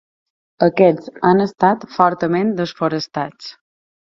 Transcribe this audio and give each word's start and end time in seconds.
Aquests 0.67 1.11
han 1.31 1.43
estat 1.45 1.85
fortament 1.99 2.51
desforestats. 2.63 3.53